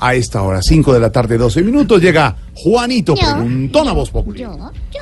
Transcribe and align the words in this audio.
a 0.00 0.14
esta 0.14 0.42
hora, 0.42 0.62
5 0.62 0.94
de 0.94 1.00
la 1.00 1.12
tarde, 1.12 1.36
12 1.36 1.62
minutos. 1.62 2.00
Llega 2.00 2.34
Juanito, 2.54 3.14
Yo, 3.14 3.36
preguntón 3.36 3.88
a 3.88 3.92
voz 3.92 4.10
popular. 4.10 4.40
Yo, 4.40 4.70
yo. 4.92 5.00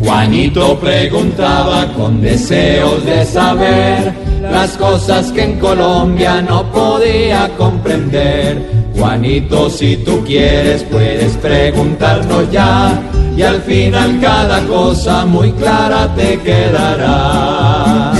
Juanito 0.00 0.78
preguntaba 0.80 1.92
con 1.92 2.20
deseos 2.20 3.04
de 3.04 3.24
saber 3.24 4.12
las 4.42 4.76
cosas 4.76 5.30
que 5.30 5.44
en 5.44 5.58
Colombia 5.60 6.42
no 6.42 6.70
podía 6.72 7.48
comprender. 7.56 8.80
Juanito, 8.96 9.70
si 9.70 9.98
tú 9.98 10.24
quieres, 10.24 10.82
puedes 10.84 11.36
preguntarnos 11.36 12.50
ya 12.50 13.00
y 13.36 13.42
al 13.42 13.60
final 13.62 14.20
cada 14.20 14.66
cosa 14.66 15.24
muy 15.24 15.52
clara 15.52 16.12
te 16.14 16.38
quedará. 16.40 18.19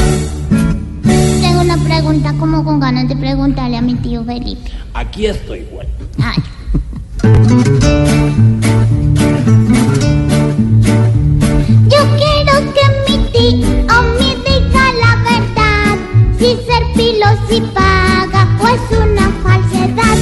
Pregunta 2.10 2.34
como 2.40 2.64
con 2.64 2.80
ganas 2.80 3.08
de 3.08 3.14
preguntarle 3.14 3.76
a 3.76 3.80
mi 3.80 3.94
tío 3.94 4.24
Felipe. 4.24 4.68
Aquí 4.94 5.26
estoy, 5.26 5.64
Juan. 5.70 5.86
Ay. 6.20 6.42
Yo 11.86 12.00
quiero 12.18 12.72
que 12.74 12.84
mi 13.06 13.16
tío 13.30 14.02
me 14.18 14.34
diga 14.42 14.86
la 14.98 15.12
verdad. 15.22 15.98
Si 16.36 16.56
ser 16.66 16.82
pilo 16.96 17.26
si 17.48 17.60
paga 17.72 18.58
o 18.60 18.66
es 18.66 18.80
una 18.98 19.30
falsedad. 19.44 20.18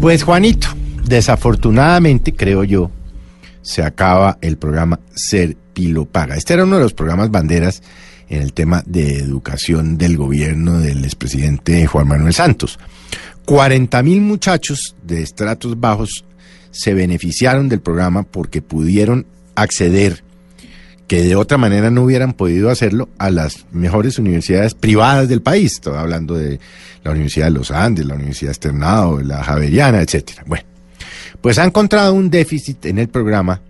Pues 0.00 0.24
Juanito, 0.24 0.66
desafortunadamente 1.04 2.34
creo 2.34 2.64
yo, 2.64 2.90
se 3.62 3.84
acaba 3.84 4.38
el 4.40 4.58
programa 4.58 4.98
Ser 5.14 5.56
Pilo 5.72 6.04
Paga. 6.04 6.34
Este 6.34 6.54
era 6.54 6.64
uno 6.64 6.78
de 6.78 6.82
los 6.82 6.94
programas 6.94 7.30
banderas 7.30 7.80
en 8.28 8.42
el 8.42 8.52
tema 8.52 8.82
de 8.86 9.18
educación 9.18 9.96
del 9.98 10.16
gobierno 10.16 10.78
del 10.80 11.04
expresidente 11.04 11.86
Juan 11.86 12.08
Manuel 12.08 12.34
Santos. 12.34 12.78
40 13.44 14.02
mil 14.02 14.20
muchachos 14.20 14.94
de 15.02 15.22
estratos 15.22 15.80
bajos 15.80 16.24
se 16.70 16.94
beneficiaron 16.94 17.68
del 17.68 17.80
programa 17.80 18.22
porque 18.22 18.60
pudieron 18.60 19.26
acceder, 19.54 20.22
que 21.06 21.22
de 21.22 21.36
otra 21.36 21.56
manera 21.56 21.90
no 21.90 22.02
hubieran 22.02 22.34
podido 22.34 22.68
hacerlo, 22.68 23.08
a 23.18 23.30
las 23.30 23.66
mejores 23.72 24.18
universidades 24.18 24.74
privadas 24.74 25.28
del 25.28 25.40
país. 25.40 25.74
Estoy 25.74 25.96
hablando 25.96 26.34
de 26.34 26.60
la 27.02 27.12
Universidad 27.12 27.46
de 27.46 27.52
los 27.52 27.70
Andes, 27.70 28.04
la 28.04 28.14
Universidad 28.14 28.52
Externado, 28.52 29.22
la 29.22 29.42
Javeriana, 29.42 30.02
etcétera. 30.02 30.44
Bueno, 30.46 30.64
pues 31.40 31.58
ha 31.58 31.64
encontrado 31.64 32.12
un 32.12 32.28
déficit 32.28 32.84
en 32.84 32.98
el 32.98 33.08
programa 33.08 33.62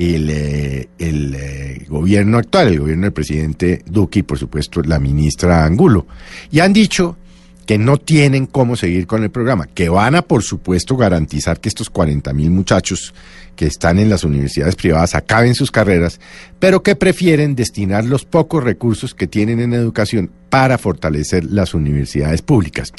el, 0.00 0.30
eh, 0.30 0.88
eh, 0.98 1.84
gobierno 1.88 2.38
actual, 2.38 2.68
el 2.68 2.80
gobierno 2.80 3.04
del 3.04 3.12
presidente 3.12 3.82
Duque 3.84 4.20
y 4.20 4.22
por 4.22 4.38
supuesto 4.38 4.82
la 4.82 4.98
ministra 4.98 5.64
Angulo. 5.64 6.06
Y 6.50 6.60
han 6.60 6.72
dicho 6.72 7.18
que 7.66 7.76
no 7.76 7.98
tienen 7.98 8.46
cómo 8.46 8.76
seguir 8.76 9.06
con 9.06 9.22
el 9.22 9.30
programa, 9.30 9.66
que 9.66 9.90
van 9.90 10.14
a 10.14 10.22
por 10.22 10.42
supuesto 10.42 10.96
garantizar 10.96 11.60
que 11.60 11.68
estos 11.68 11.90
40 11.90 12.32
mil 12.32 12.50
muchachos 12.50 13.14
que 13.54 13.66
están 13.66 13.98
en 13.98 14.08
las 14.08 14.24
universidades 14.24 14.74
privadas 14.74 15.14
acaben 15.14 15.54
sus 15.54 15.70
carreras, 15.70 16.18
pero 16.58 16.82
que 16.82 16.96
prefieren 16.96 17.54
destinar 17.54 18.06
los 18.06 18.24
pocos 18.24 18.64
recursos 18.64 19.14
que 19.14 19.26
tienen 19.26 19.60
en 19.60 19.74
educación 19.74 20.30
para 20.48 20.78
fortalecer 20.78 21.44
las 21.44 21.74
universidades 21.74 22.40
públicas. 22.40 22.92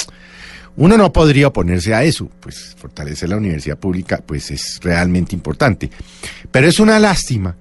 Uno 0.78 0.98
no 0.98 1.12
podría 1.12 1.48
oponerse 1.48 1.94
a 1.94 2.04
eso, 2.04 2.30
pues 2.40 2.76
fortalecer 2.78 3.30
la 3.30 3.38
universidad 3.38 3.78
pública 3.78 4.22
pues 4.26 4.52
es 4.52 4.80
realmente 4.82 5.36
importante. 5.36 5.90
Pero 6.50 6.68
es 6.68 6.80
una 6.80 6.98
lástima 7.00 7.56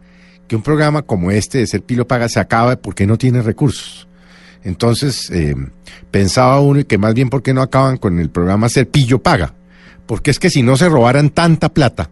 que 0.47 0.56
un 0.56 0.62
programa 0.62 1.03
como 1.03 1.31
este 1.31 1.58
de 1.58 1.66
Ser 1.66 1.83
Pilo 1.83 2.06
Paga 2.06 2.28
se 2.28 2.41
acabe 2.41 2.77
porque 2.77 3.06
no 3.06 3.19
tiene 3.19 3.42
recursos. 3.42 4.08
Entonces, 4.62 5.31
eh, 5.31 5.55
pensaba 6.11 6.61
uno 6.61 6.81
y 6.81 6.84
que 6.84 6.98
más 6.98 7.14
bien 7.14 7.31
porque 7.31 7.55
no 7.55 7.62
acaban 7.62 7.97
con 7.97 8.19
el 8.19 8.31
programa 8.31 8.69
Ser 8.69 8.88
Pillo 8.88 9.20
Paga. 9.20 9.55
Porque 10.06 10.31
es 10.31 10.38
que 10.38 10.50
si 10.50 10.62
no 10.62 10.77
se 10.77 10.88
robaran 10.88 11.31
tanta 11.31 11.69
plata, 11.69 12.11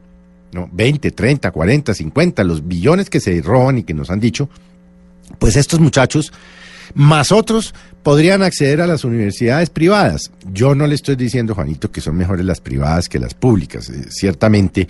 ¿no? 0.53 0.69
20, 0.73 1.11
30, 1.11 1.51
40, 1.51 1.95
50, 1.95 2.45
los 2.45 2.67
billones 2.67 3.11
que 3.11 3.21
se 3.21 3.41
roban 3.43 3.79
y 3.79 3.83
que 3.83 3.93
nos 3.93 4.11
han 4.11 4.21
dicho, 4.21 4.49
pues 5.39 5.57
estos 5.57 5.81
muchachos, 5.81 6.33
más 6.95 7.33
otros, 7.33 7.75
podrían 8.03 8.43
acceder 8.43 8.81
a 8.81 8.87
las 8.87 9.05
universidades 9.05 9.71
privadas. 9.71 10.31
Yo 10.53 10.75
no 10.75 10.87
le 10.87 10.95
estoy 10.95 11.17
diciendo, 11.17 11.55
Juanito, 11.55 11.91
que 11.91 12.01
son 12.01 12.17
mejores 12.17 12.45
las 12.45 12.61
privadas 12.61 13.09
que 13.09 13.19
las 13.19 13.35
públicas. 13.35 13.91
Eh, 13.91 14.07
ciertamente, 14.11 14.89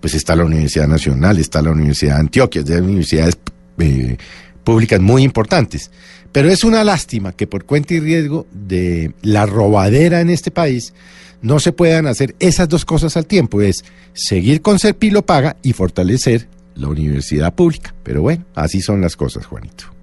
pues 0.00 0.14
está 0.14 0.36
la 0.36 0.44
Universidad 0.44 0.88
Nacional, 0.88 1.38
está 1.38 1.62
la 1.62 1.70
Universidad 1.70 2.16
de 2.16 2.20
Antioquia, 2.20 2.60
es 2.60 2.66
de 2.66 2.80
universidades 2.80 3.38
eh, 3.78 4.16
públicas 4.64 5.00
muy 5.00 5.22
importantes. 5.22 5.90
Pero 6.32 6.50
es 6.50 6.62
una 6.62 6.84
lástima 6.84 7.32
que 7.32 7.46
por 7.46 7.64
cuenta 7.64 7.94
y 7.94 8.00
riesgo 8.00 8.46
de 8.52 9.14
la 9.22 9.46
robadera 9.46 10.20
en 10.20 10.30
este 10.30 10.50
país 10.50 10.92
no 11.40 11.60
se 11.60 11.72
puedan 11.72 12.06
hacer 12.06 12.34
esas 12.38 12.68
dos 12.68 12.84
cosas 12.84 13.16
al 13.16 13.26
tiempo, 13.26 13.62
es 13.62 13.84
seguir 14.12 14.60
con 14.60 14.78
ser 14.78 14.96
pilo 14.96 15.24
paga 15.24 15.56
y 15.62 15.72
fortalecer 15.72 16.48
la 16.74 16.88
universidad 16.88 17.54
pública. 17.54 17.94
Pero 18.02 18.22
bueno, 18.22 18.44
así 18.54 18.82
son 18.82 19.00
las 19.00 19.16
cosas, 19.16 19.46
Juanito. 19.46 19.97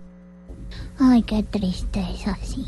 Ay, 1.00 1.24
qué 1.24 1.44
tristeza, 1.44 2.38
sí. 2.42 2.66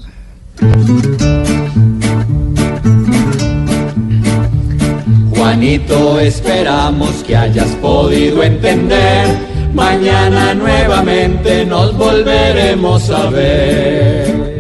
Juanito, 5.32 6.20
esperamos 6.20 7.12
que 7.26 7.38
hayas 7.38 7.70
podido 7.76 8.44
entender. 8.44 9.28
Mañana 9.74 10.54
nuevamente 10.54 11.66
nos 11.66 11.96
volveremos 11.98 13.10
a 13.10 13.30
ver. 13.30 14.57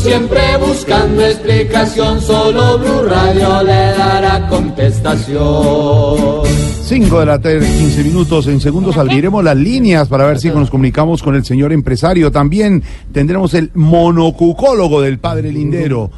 Siempre 0.00 0.40
buscando 0.58 1.24
explicación. 1.24 2.20
Solo 2.20 2.78
Blue 2.78 3.02
Radio 3.08 3.62
le 3.62 3.92
dará 3.96 4.46
contestación. 4.48 6.40
5 6.90 7.20
de 7.20 7.26
la 7.26 7.38
tarde, 7.40 7.60
15 7.60 8.02
minutos. 8.04 8.46
En 8.48 8.60
segundos 8.60 8.96
abriremos 8.96 9.44
las 9.44 9.56
líneas 9.56 10.08
para 10.08 10.26
ver 10.26 10.40
si 10.40 10.48
nos 10.48 10.70
comunicamos 10.70 11.22
con 11.22 11.36
el 11.36 11.44
señor 11.44 11.72
empresario. 11.72 12.32
También 12.32 12.82
tendremos 13.12 13.54
el 13.54 13.70
monocucólogo 13.74 15.00
del 15.00 15.18
padre 15.18 15.52
Lindero. 15.52 16.10